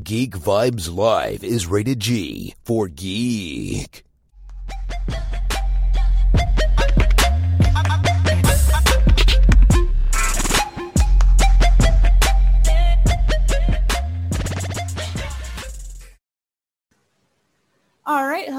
[0.00, 4.04] Geek Vibes Live is rated G for geek.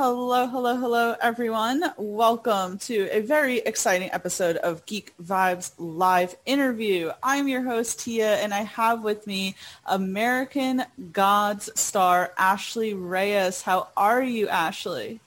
[0.05, 1.81] Hello, hello, hello, everyone.
[1.95, 7.11] Welcome to a very exciting episode of Geek Vibes Live Interview.
[7.23, 9.55] I'm your host, Tia, and I have with me
[9.85, 10.83] American
[11.13, 13.61] Gods star Ashley Reyes.
[13.61, 15.21] How are you, Ashley?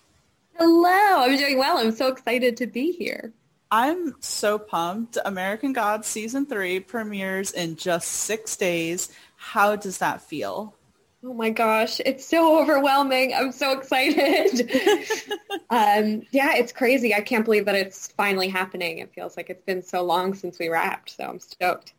[0.58, 1.22] Hello.
[1.22, 1.78] I'm doing well.
[1.78, 3.32] I'm so excited to be here.
[3.70, 5.16] I'm so pumped.
[5.24, 9.10] American Gods Season 3 premieres in just six days.
[9.36, 10.75] How does that feel?
[11.24, 13.34] Oh my gosh, it's so overwhelming.
[13.34, 14.70] I'm so excited.
[15.70, 17.14] um, yeah, it's crazy.
[17.14, 18.98] I can't believe that it's finally happening.
[18.98, 21.94] It feels like it's been so long since we wrapped, so I'm stoked.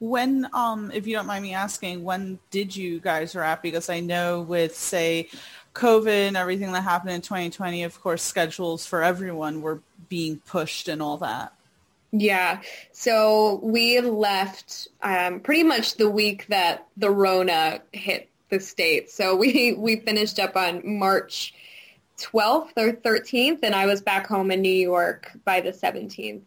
[0.00, 3.62] When, um, if you don't mind me asking, when did you guys wrap?
[3.62, 5.28] Because I know with, say,
[5.74, 10.88] COVID and everything that happened in 2020, of course, schedules for everyone were being pushed
[10.88, 11.52] and all that.
[12.10, 12.60] Yeah.
[12.92, 19.12] So we left um, pretty much the week that the Rona hit the States.
[19.12, 21.54] So we, we finished up on March
[22.18, 26.42] 12th or 13th, and I was back home in New York by the 17th.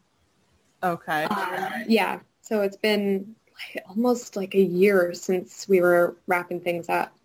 [0.83, 1.23] Okay.
[1.23, 2.19] Um, yeah.
[2.41, 3.35] So it's been
[3.73, 7.17] like almost like a year since we were wrapping things up.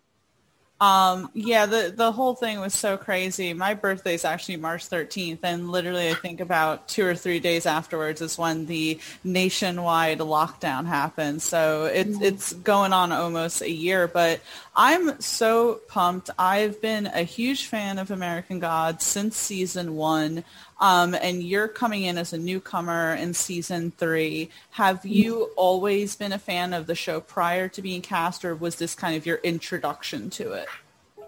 [0.81, 3.53] Um, yeah, the, the whole thing was so crazy.
[3.53, 7.67] My birthday is actually March 13th, and literally I think about two or three days
[7.67, 11.43] afterwards is when the nationwide lockdown happened.
[11.43, 12.23] So it's, mm-hmm.
[12.23, 14.41] it's going on almost a year, but
[14.75, 16.31] I'm so pumped.
[16.39, 20.43] I've been a huge fan of American Gods since season one.
[20.81, 24.49] Um, and you're coming in as a newcomer in season three.
[24.71, 28.77] Have you always been a fan of the show prior to being cast, or was
[28.77, 30.67] this kind of your introduction to it?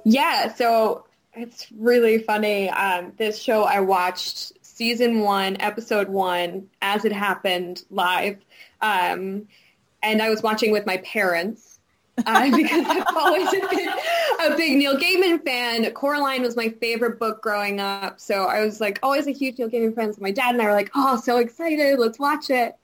[0.04, 2.70] Yeah, so it's really funny.
[2.70, 8.40] Um, this show I watched season one, episode one, as it happened live.
[8.82, 9.48] Um,
[10.02, 11.80] and I was watching with my parents
[12.26, 13.90] uh, because I've always been
[14.52, 15.90] a big Neil Gaiman fan.
[15.94, 19.70] Coraline was my favorite book growing up, so I was like always a huge Neil
[19.70, 20.14] Gaiman fan.
[20.14, 22.00] So my dad and I were like, "Oh, so excited!
[22.00, 22.76] Let's watch it!"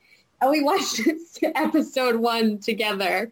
[0.41, 1.01] And we watched
[1.43, 3.31] episode one together,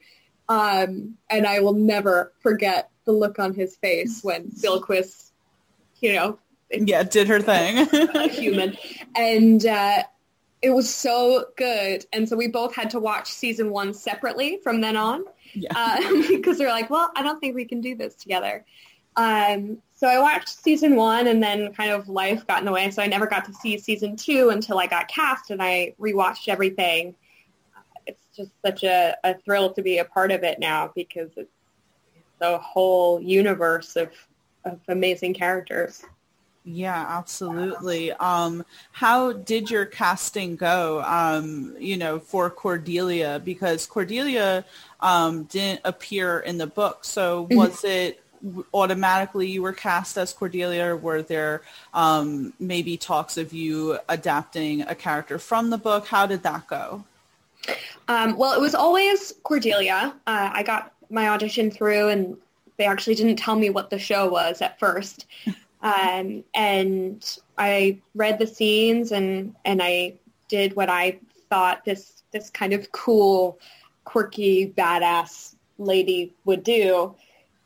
[0.49, 5.31] um, and I will never forget the look on his face when Bilquis,
[6.01, 6.39] you know,
[6.71, 7.87] yeah, did her thing,
[8.29, 8.77] human,
[9.15, 9.65] and.
[9.65, 10.03] Uh,
[10.61, 12.05] it was so good.
[12.13, 15.25] And so we both had to watch season one separately from then on.
[15.53, 15.71] Yeah.
[15.75, 18.65] Uh, because they're like, well, I don't think we can do this together.
[19.15, 22.89] Um, so I watched season one and then kind of life got in the way.
[22.91, 26.47] So I never got to see season two until I got cast and I rewatched
[26.47, 27.15] everything.
[28.05, 31.51] It's just such a, a thrill to be a part of it now because it's
[32.39, 34.09] the whole universe of,
[34.65, 36.03] of amazing characters.
[36.69, 38.11] Yeah, absolutely.
[38.11, 43.41] Um, how did your casting go, um, you know, for Cordelia?
[43.43, 44.65] Because Cordelia
[44.99, 47.05] um, didn't appear in the book.
[47.05, 47.57] So mm-hmm.
[47.57, 48.21] was it
[48.73, 50.87] automatically you were cast as Cordelia?
[50.87, 51.61] Or were there
[51.93, 56.05] um, maybe talks of you adapting a character from the book?
[56.05, 57.05] How did that go?
[58.09, 60.13] Um, well, it was always Cordelia.
[60.27, 62.35] Uh, I got my audition through and
[62.75, 65.27] they actually didn't tell me what the show was at first.
[65.81, 70.15] Um, and I read the scenes and, and I
[70.47, 73.59] did what I thought this, this kind of cool,
[74.03, 77.15] quirky, badass lady would do.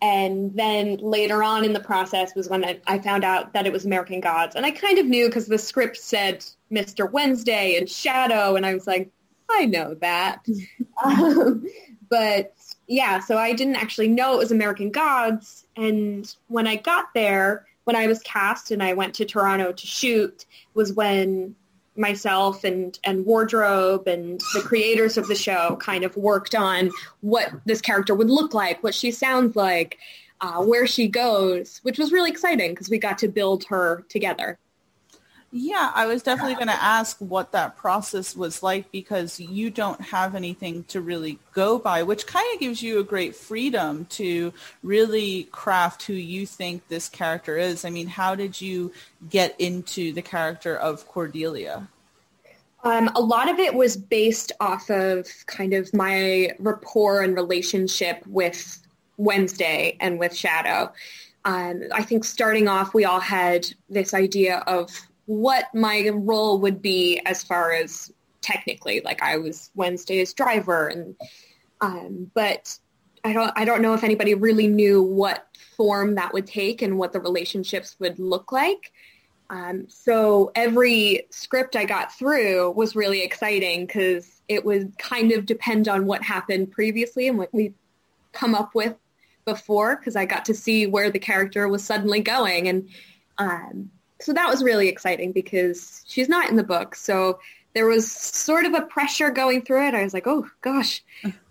[0.01, 3.85] And then later on in the process was when I, found out that it was
[3.85, 4.55] American Gods.
[4.55, 7.09] And I kind of knew because the script said Mr.
[7.09, 8.55] Wednesday and Shadow.
[8.55, 9.11] And I was like,
[9.49, 10.43] I know that.
[11.03, 11.67] um,
[12.09, 12.53] but
[12.87, 15.65] yeah, so I didn't actually know it was American Gods.
[15.77, 19.87] And when I got there, when I was cast and I went to Toronto to
[19.87, 21.55] shoot was when
[21.95, 26.89] myself and, and wardrobe and the creators of the show kind of worked on
[27.19, 29.97] what this character would look like, what she sounds like,
[30.39, 34.57] uh, where she goes, which was really exciting because we got to build her together.
[35.53, 39.99] Yeah, I was definitely going to ask what that process was like because you don't
[39.99, 44.53] have anything to really go by, which kind of gives you a great freedom to
[44.81, 47.83] really craft who you think this character is.
[47.83, 48.93] I mean, how did you
[49.29, 51.89] get into the character of Cordelia?
[52.85, 58.25] Um, a lot of it was based off of kind of my rapport and relationship
[58.25, 58.81] with
[59.17, 60.93] Wednesday and with Shadow.
[61.43, 64.89] Um, I think starting off, we all had this idea of
[65.31, 68.11] what my role would be as far as
[68.41, 71.15] technically, like I was Wednesday's driver, and
[71.79, 72.77] um, but
[73.23, 75.47] I don't I don't know if anybody really knew what
[75.77, 78.91] form that would take and what the relationships would look like.
[79.49, 85.45] Um, so every script I got through was really exciting because it would kind of
[85.45, 87.73] depend on what happened previously and what we
[88.33, 88.95] come up with
[89.45, 92.67] before because I got to see where the character was suddenly going.
[92.67, 92.89] And
[93.37, 96.95] um, so that was really exciting because she's not in the book.
[96.95, 97.39] So
[97.73, 99.93] there was sort of a pressure going through it.
[99.93, 101.03] I was like, oh gosh,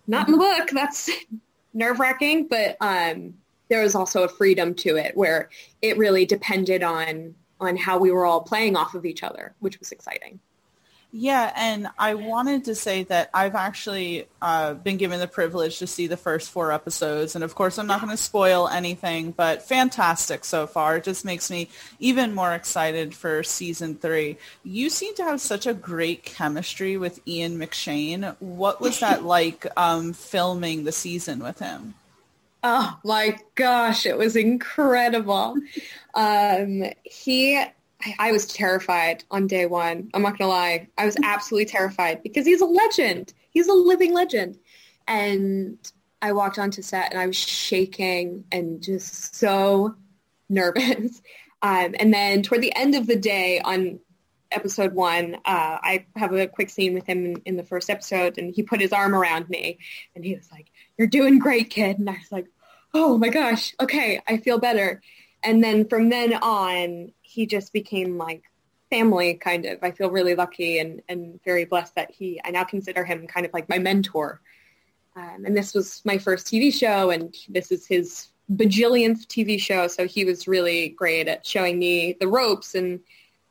[0.07, 0.71] not in the book.
[0.73, 1.11] That's
[1.75, 2.49] nerve wracking.
[2.49, 3.35] But um,
[3.69, 5.51] there was also a freedom to it where
[5.83, 9.79] it really depended on on how we were all playing off of each other, which
[9.79, 10.41] was exciting.
[11.13, 15.89] Yeah, and I wanted to say that I've actually uh, been given the privilege to
[15.89, 19.63] see the first four episodes, and of course I'm not going to spoil anything, but
[19.63, 20.99] fantastic so far.
[20.99, 21.69] It just makes me
[21.99, 24.39] even more excited for season three.
[24.63, 28.37] You seem to have such a great chemistry with Ian McShane.
[28.39, 31.95] What was that like um, filming the season with him?
[32.63, 35.57] Oh my gosh, it was incredible.
[36.15, 37.65] Um, he,
[38.03, 40.11] I, I was terrified on day one.
[40.15, 40.89] I'm not gonna lie.
[40.97, 43.33] I was absolutely terrified because he's a legend.
[43.51, 44.59] He's a living legend.
[45.07, 45.79] And
[46.23, 49.95] I walked onto set and I was shaking and just so
[50.49, 51.21] nervous.
[51.63, 54.01] Um, and then toward the end of the day on
[54.51, 58.39] episode one, uh, I have a quick scene with him in, in, the first episode,
[58.39, 59.79] and he put his arm around me,
[60.15, 62.47] and he was like, "You're doing great, kid." And I was like,
[62.95, 65.03] "Oh my gosh, okay, I feel better."
[65.43, 68.43] And then from then on, he just became like
[68.91, 69.79] family, kind of.
[69.83, 72.41] I feel really lucky and and very blessed that he.
[72.45, 74.41] I now consider him kind of like my mentor.
[75.17, 79.87] Um, and this was my first TV show, and this is his bajillionth TV show.
[79.87, 83.01] So he was really great at showing me the ropes and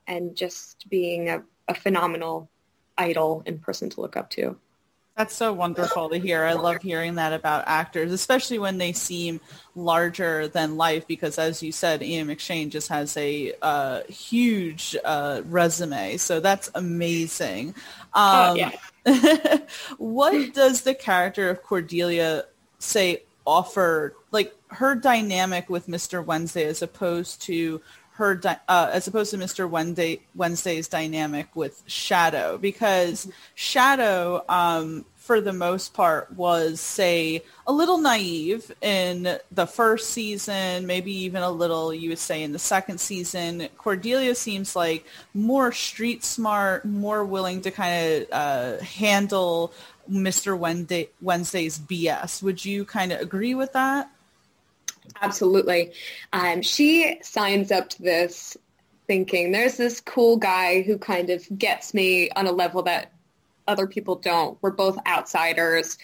[0.07, 2.49] and just being a, a phenomenal
[2.97, 4.57] idol and person to look up to.
[5.19, 6.45] That's so wonderful to hear.
[6.45, 9.41] I love hearing that about actors, especially when they seem
[9.75, 11.05] larger than life.
[11.07, 16.71] Because, as you said, Ian McShane just has a uh, huge uh, resume, so that's
[16.73, 17.75] amazing.
[18.13, 18.71] Um, oh,
[19.05, 19.57] yeah.
[19.97, 22.45] what does the character of Cordelia
[22.77, 26.23] say offer, like her dynamic with Mr.
[26.23, 27.81] Wednesday, as opposed to
[28.19, 29.67] her di- uh, as opposed to Mr.
[29.67, 37.71] Wednesday Wednesday's dynamic with Shadow because Shadow um, for the most part was say a
[37.71, 42.59] little naive in the first season maybe even a little you would say in the
[42.59, 49.71] second season Cordelia seems like more street smart more willing to kind of uh, handle
[50.11, 50.57] Mr.
[50.57, 54.11] Wednesday Wednesday's BS would you kind of agree with that
[55.21, 55.91] Absolutely.
[56.33, 58.57] Um, she signs up to this
[59.07, 63.11] thinking there's this cool guy who kind of gets me on a level that
[63.67, 64.57] other people don't.
[64.61, 65.97] We're both outsiders.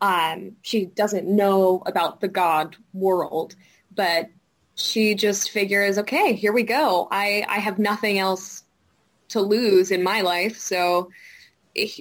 [0.00, 3.54] Um, she doesn't know about the God world,
[3.94, 4.30] but
[4.74, 7.08] she just figures, okay, here we go.
[7.10, 8.64] I, I have nothing else
[9.28, 11.10] to lose in my life, so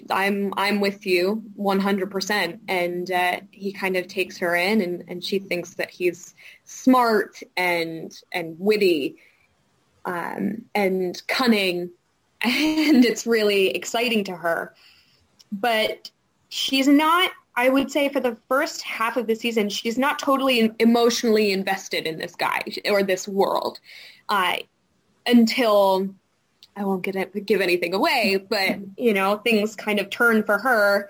[0.09, 2.59] I'm I'm with you 100%.
[2.68, 6.35] And uh, he kind of takes her in, and, and she thinks that he's
[6.65, 9.18] smart and and witty
[10.06, 11.91] um, and cunning,
[12.41, 14.75] and it's really exciting to her.
[15.51, 16.12] But
[16.50, 17.31] she's not.
[17.56, 22.07] I would say for the first half of the season, she's not totally emotionally invested
[22.07, 23.81] in this guy or this world
[24.30, 24.56] uh,
[25.28, 26.16] until
[26.75, 30.57] I won't get it, give anything away, but you know, things kind of turn for
[30.57, 31.09] her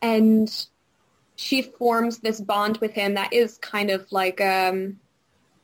[0.00, 0.66] and
[1.36, 4.98] she forms this bond with him that is kind of like um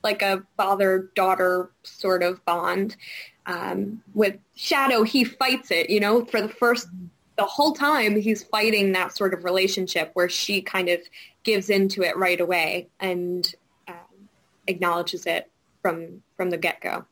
[0.02, 2.96] like a father daughter sort of bond.
[3.46, 6.88] Um, with Shadow, he fights it, you know, for the first
[7.36, 11.00] the whole time he's fighting that sort of relationship where she kind of
[11.44, 13.54] gives into it right away and
[13.86, 14.28] um,
[14.66, 15.50] acknowledges it
[15.82, 17.04] from from the get go.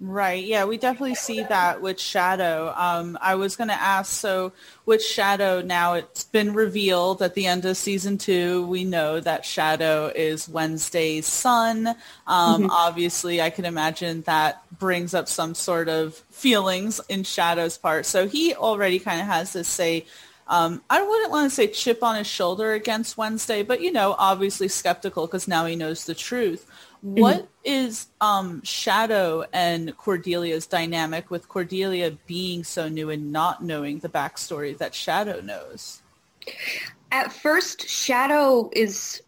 [0.00, 0.44] Right.
[0.44, 2.72] Yeah, we definitely see that with Shadow.
[2.76, 4.52] Um, I was going to ask, so
[4.86, 9.44] with Shadow now, it's been revealed at the end of season two, we know that
[9.44, 11.88] Shadow is Wednesday's son.
[12.28, 12.70] Um, mm-hmm.
[12.70, 18.06] Obviously, I can imagine that brings up some sort of feelings in Shadow's part.
[18.06, 20.06] So he already kind of has this say,
[20.46, 24.14] um, I wouldn't want to say chip on his shoulder against Wednesday, but you know,
[24.16, 26.67] obviously skeptical because now he knows the truth.
[27.04, 27.20] Mm-hmm.
[27.20, 34.00] What is um, Shadow and Cordelia's dynamic with Cordelia being so new and not knowing
[34.00, 36.02] the backstory that Shadow knows?
[37.12, 39.22] At first, Shadow is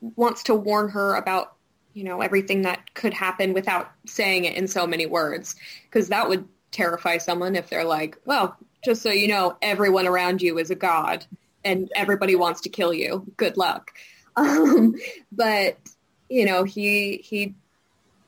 [0.00, 1.54] wants to warn her about
[1.94, 6.28] you know everything that could happen without saying it in so many words because that
[6.28, 10.70] would terrify someone if they're like, well, just so you know, everyone around you is
[10.70, 11.24] a god
[11.64, 13.26] and everybody wants to kill you.
[13.36, 13.92] Good luck.
[14.38, 14.96] Um,
[15.32, 15.78] but
[16.28, 17.54] you know, he he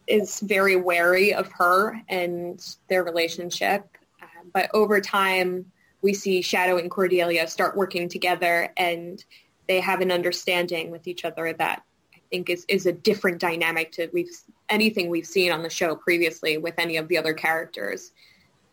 [0.06, 3.86] is very wary of her and their relationship.
[4.22, 9.22] Uh, but over time, we see Shadow and Cordelia start working together, and
[9.66, 11.82] they have an understanding with each other that
[12.14, 14.30] I think is is a different dynamic to we've
[14.68, 18.12] anything we've seen on the show previously with any of the other characters.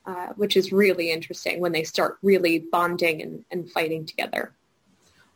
[0.07, 4.53] Uh, which is really interesting when they start really bonding and, and fighting together.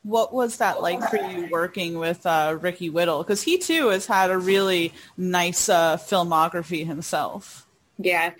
[0.03, 3.21] What was that like for you working with uh, Ricky Whittle?
[3.21, 7.67] Because he too has had a really nice uh, filmography himself.
[7.97, 8.31] Yeah,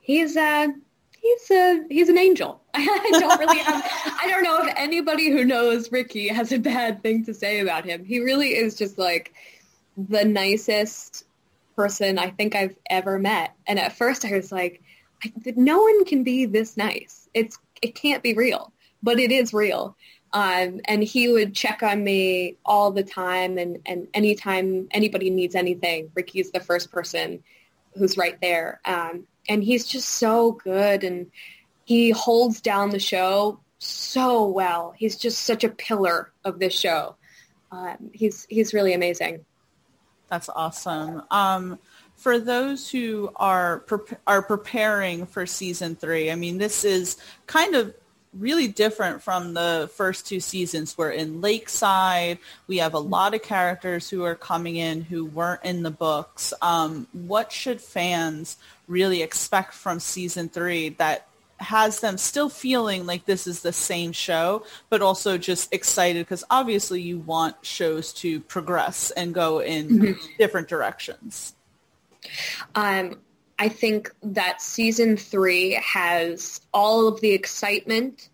[0.00, 0.68] he's uh,
[1.20, 2.60] he's a he's an angel.
[2.74, 3.82] I don't really have.
[4.22, 7.84] I don't know if anybody who knows Ricky has a bad thing to say about
[7.84, 8.04] him.
[8.04, 9.32] He really is just like
[9.96, 11.24] the nicest
[11.74, 13.54] person I think I've ever met.
[13.66, 14.82] And at first I was like,
[15.56, 17.28] no one can be this nice.
[17.34, 19.96] It's it can't be real, but it is real.
[20.36, 25.54] Um, and he would check on me all the time, and and anytime anybody needs
[25.54, 27.42] anything, Ricky's the first person
[27.96, 28.82] who's right there.
[28.84, 31.30] Um, and he's just so good, and
[31.86, 34.92] he holds down the show so well.
[34.94, 37.16] He's just such a pillar of this show.
[37.72, 39.42] Um, he's he's really amazing.
[40.28, 41.22] That's awesome.
[41.30, 41.78] Um,
[42.14, 47.16] for those who are pre- are preparing for season three, I mean, this is
[47.46, 47.94] kind of
[48.38, 50.96] really different from the first two seasons.
[50.96, 52.38] We're in Lakeside.
[52.66, 56.52] We have a lot of characters who are coming in who weren't in the books.
[56.62, 58.56] Um, what should fans
[58.88, 61.26] really expect from season three that
[61.58, 66.44] has them still feeling like this is the same show, but also just excited because
[66.50, 70.26] obviously you want shows to progress and go in mm-hmm.
[70.38, 71.54] different directions.
[72.74, 73.18] Um,
[73.58, 78.28] I think that season three has all of the excitement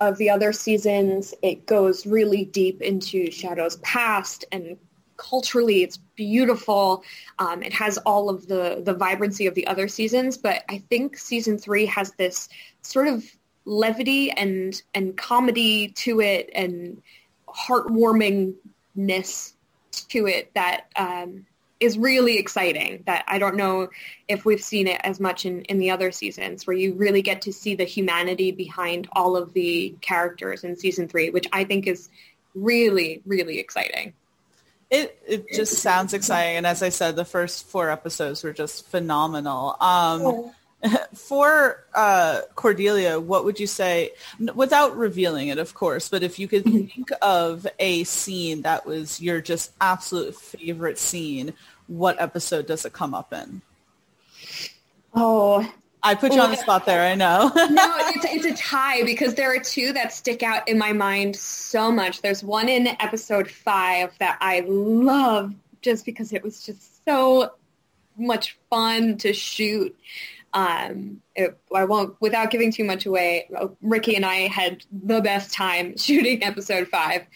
[0.00, 1.34] of the other seasons.
[1.42, 4.76] It goes really deep into Shadow's past and
[5.16, 7.04] culturally it's beautiful.
[7.38, 11.16] Um, it has all of the, the vibrancy of the other seasons, but I think
[11.16, 12.48] season three has this
[12.82, 13.24] sort of
[13.64, 17.00] levity and, and comedy to it and
[17.48, 19.52] heartwarmingness
[20.08, 21.46] to it that um,
[21.80, 23.88] is really exciting that I don't know
[24.28, 27.42] if we've seen it as much in, in the other seasons where you really get
[27.42, 31.86] to see the humanity behind all of the characters in season three, which I think
[31.86, 32.08] is
[32.54, 34.14] really, really exciting.
[34.90, 38.86] It it just sounds exciting, and as I said, the first four episodes were just
[38.88, 39.76] phenomenal.
[39.80, 40.52] Um,
[41.14, 44.12] for uh, Cordelia, what would you say,
[44.54, 46.86] without revealing it, of course, but if you could mm-hmm.
[46.86, 51.54] think of a scene that was your just absolute favorite scene,
[51.86, 53.62] what episode does it come up in?
[55.14, 55.70] Oh,
[56.02, 57.00] I put you on the spot there.
[57.00, 57.50] I know.
[57.54, 61.34] no, it's, it's a tie because there are two that stick out in my mind
[61.34, 62.20] so much.
[62.20, 67.52] There's one in episode five that I love just because it was just so
[68.16, 69.96] much fun to shoot.
[70.54, 73.48] Um, it, I won't, without giving too much away,
[73.82, 77.26] Ricky and I had the best time shooting episode five.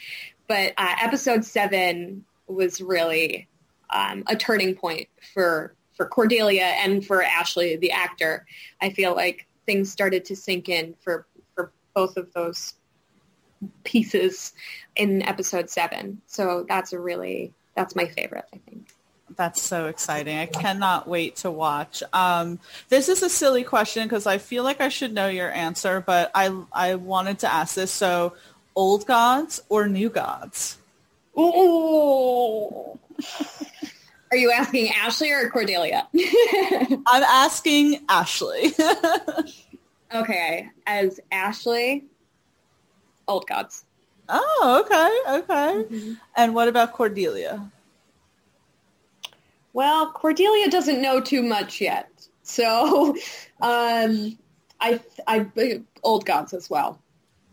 [0.47, 3.49] But uh, episode seven was really
[3.91, 8.47] um, a turning point for for Cordelia and for Ashley, the actor.
[8.81, 12.75] I feel like things started to sink in for for both of those
[13.85, 14.53] pieces
[14.97, 16.23] in episode seven.
[16.27, 18.89] So that's a really that's my favorite, I think.
[19.39, 20.37] That's so exciting.
[20.37, 22.03] I cannot wait to watch.
[22.13, 26.03] Um, this is a silly question because I feel like I should know your answer,
[26.05, 27.93] but I, I wanted to ask this.
[27.93, 28.35] So
[28.79, 30.79] old gods or new gods?
[31.39, 32.99] Ooh.
[34.31, 36.07] Are you asking Ashley or Cordelia?
[37.07, 38.73] I'm asking Ashley.
[40.15, 40.69] okay.
[40.87, 42.05] As Ashley,
[43.27, 43.85] old gods.
[44.29, 45.39] Oh, okay.
[45.39, 45.97] Okay.
[45.97, 46.13] Mm-hmm.
[46.37, 47.71] And what about Cordelia?
[49.73, 52.11] Well, Cordelia doesn't know too much yet.
[52.43, 53.17] So,
[53.61, 54.39] um,
[54.81, 57.01] I, I, old gods as well.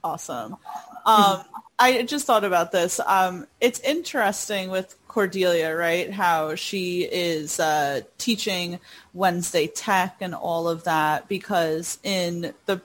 [0.03, 0.57] Awesome.
[1.05, 1.43] Um,
[1.79, 3.01] I just thought about this.
[3.05, 6.09] Um, it's interesting with Cordelia, right?
[6.11, 8.79] How she is uh, teaching
[9.13, 12.81] Wednesday Tech and all of that because in the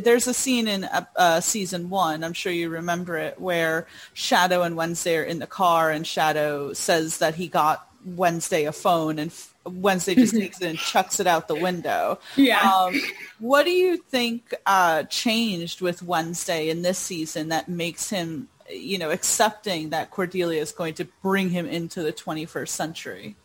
[0.00, 4.62] there's a scene in uh, uh, season one, I'm sure you remember it, where Shadow
[4.62, 9.18] and Wednesday are in the car and Shadow says that he got Wednesday a phone
[9.18, 9.32] and
[9.64, 12.18] Wednesday just takes it and chucks it out the window.
[12.36, 12.60] Yeah.
[12.60, 13.00] Um,
[13.38, 18.98] what do you think uh, changed with Wednesday in this season that makes him, you
[18.98, 23.36] know, accepting that Cordelia is going to bring him into the 21st century?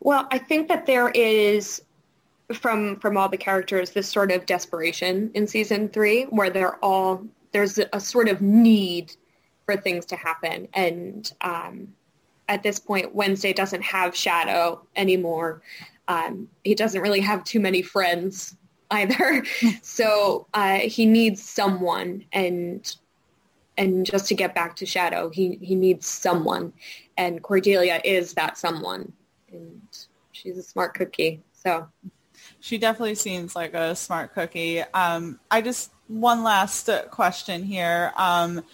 [0.00, 1.82] Well, I think that there is
[2.54, 7.22] from from all the characters this sort of desperation in season three where they're all
[7.52, 9.14] there's a, a sort of need
[9.68, 10.66] for things to happen.
[10.72, 11.94] And um,
[12.48, 15.62] at this point, Wednesday doesn't have Shadow anymore.
[16.08, 18.56] Um, he doesn't really have too many friends
[18.90, 19.44] either.
[19.82, 22.96] so uh, he needs someone and
[23.76, 26.72] and just to get back to Shadow, he, he needs someone.
[27.16, 29.12] And Cordelia is that someone.
[29.52, 29.80] And
[30.32, 31.42] she's a smart cookie.
[31.52, 31.86] So
[32.58, 34.82] she definitely seems like a smart cookie.
[34.82, 38.12] Um, I just one last question here.
[38.16, 38.64] Um,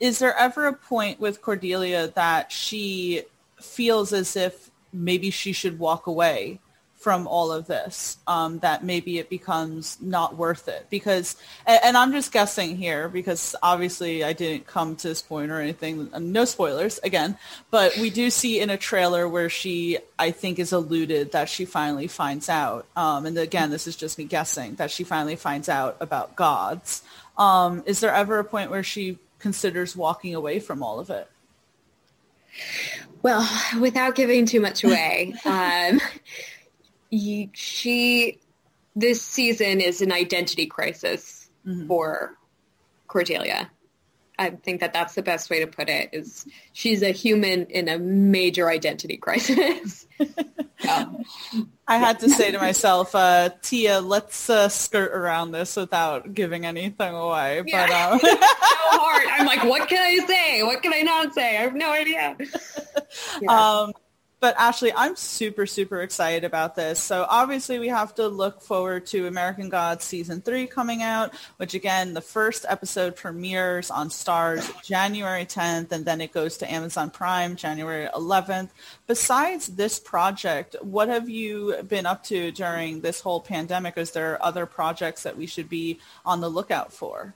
[0.00, 3.22] is there ever a point with Cordelia that she
[3.60, 6.60] feels as if maybe she should walk away
[6.96, 10.86] from all of this um, that maybe it becomes not worth it?
[10.88, 11.36] Because
[11.66, 15.60] and, and, i'm just guessing here because obviously i didn't come to this point or
[15.60, 17.36] anything no spoilers again
[17.70, 21.64] but we do see in a trailer where she i think is alluded that she
[21.64, 25.68] finally finds out um, and again this is just me guessing that she finally finds
[25.68, 27.02] out about gods.
[27.36, 31.28] Um, is there ever a point where she considers walking away from all of it
[33.22, 33.46] well
[33.80, 36.00] without giving too much away um,
[37.52, 38.38] she
[38.94, 41.86] this season is an identity crisis mm-hmm.
[41.86, 42.36] for
[43.06, 43.70] Cordelia.
[44.38, 46.10] I think that that's the best way to put it.
[46.12, 50.06] Is she's a human in a major identity crisis.
[51.92, 56.64] I had to say to myself, uh, Tia, let's uh, skirt around this without giving
[56.64, 57.62] anything away.
[57.66, 57.86] Yeah.
[57.86, 58.20] But um...
[58.20, 59.28] so hard.
[59.30, 60.62] I'm like, what can I say?
[60.62, 61.58] What can I not say?
[61.58, 62.36] I have no idea.
[63.42, 63.80] Yeah.
[63.80, 63.92] Um,
[64.42, 66.98] but Ashley, I'm super, super excited about this.
[66.98, 71.74] So obviously we have to look forward to American Gods season three coming out, which
[71.74, 77.08] again, the first episode premieres on Starz January 10th, and then it goes to Amazon
[77.08, 78.70] Prime January 11th.
[79.06, 83.96] Besides this project, what have you been up to during this whole pandemic?
[83.96, 87.32] Is there other projects that we should be on the lookout for?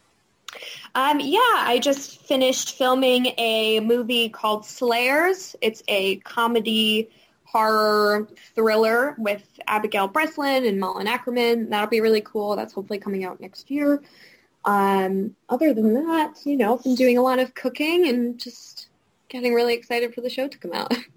[0.95, 5.55] Um, yeah, I just finished filming a movie called Slayers.
[5.61, 7.11] It's a comedy
[7.45, 11.71] horror thriller with Abigail Breslin and Malin Akerman.
[11.71, 12.57] That'll be really cool.
[12.57, 14.03] That's hopefully coming out next year.
[14.65, 18.89] Um, other than that, you know, I've been doing a lot of cooking and just
[19.29, 20.93] getting really excited for the show to come out.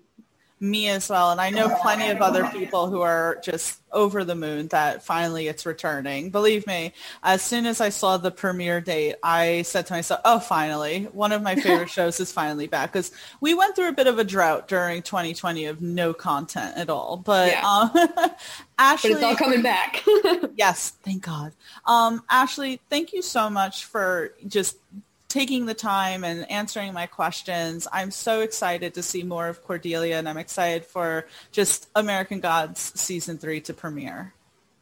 [0.60, 1.32] me as well.
[1.32, 5.48] And I know plenty of other people who are just over the moon that finally
[5.48, 6.30] it's returning.
[6.30, 6.94] Believe me,
[7.24, 11.32] as soon as I saw the premiere date, I said to myself, oh, finally, one
[11.32, 12.92] of my favorite shows is finally back.
[12.92, 16.90] Because we went through a bit of a drought during 2020 of no content at
[16.90, 17.18] all.
[17.18, 17.66] But yeah.
[17.66, 18.32] um,
[18.78, 19.14] Ashley.
[19.14, 20.04] But it's all coming back.
[20.56, 21.54] yes, thank God.
[21.86, 24.78] Um, Ashley, thank you so much for just
[25.30, 27.88] taking the time and answering my questions.
[27.94, 32.92] I'm so excited to see more of Cordelia and I'm excited for just American Gods
[33.00, 34.34] season three to premiere.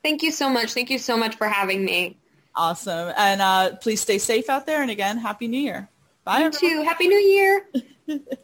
[0.03, 0.73] Thank you so much.
[0.73, 2.17] Thank you so much for having me.
[2.55, 3.13] Awesome.
[3.17, 4.81] And uh, please stay safe out there.
[4.81, 5.89] And again, Happy New Year.
[6.23, 6.39] Bye.
[6.39, 6.75] You everyone.
[6.75, 6.81] too.
[6.83, 7.69] Happy New Year.